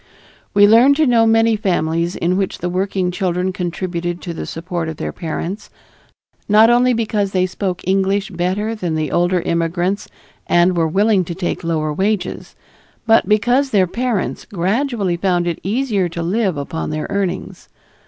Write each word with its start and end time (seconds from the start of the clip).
We 0.55 0.65
learned 0.67 0.95
to 0.95 1.05
know 1.05 1.27
many 1.27 1.55
families 1.55 2.15
in 2.15 2.35
which 2.35 2.57
the 2.57 2.69
working 2.69 3.11
children 3.11 3.53
contributed 3.53 4.19
to 4.23 4.33
the 4.33 4.47
support 4.47 4.89
of 4.89 4.97
their 4.97 5.11
parents, 5.13 5.69
not 6.49 6.71
only 6.71 6.91
because 6.91 7.33
they 7.33 7.45
spoke 7.45 7.87
English 7.87 8.31
better 8.31 8.73
than 8.73 8.95
the 8.95 9.11
older 9.11 9.41
immigrants 9.41 10.07
and 10.47 10.75
were 10.75 10.87
willing 10.87 11.23
to 11.25 11.35
take 11.35 11.63
lower 11.63 11.93
wages, 11.93 12.55
but 13.05 13.29
because 13.29 13.69
their 13.69 13.85
parents 13.85 14.45
gradually 14.45 15.17
found 15.17 15.45
it 15.45 15.59
easy 15.61 16.09
to 16.09 16.23
live 16.23 16.57
upon 16.57 16.89
their 16.89 17.05
earnings. 17.11 17.69